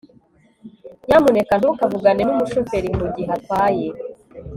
[1.07, 3.87] nyamuneka ntukavugane numushoferi mugihe atwaye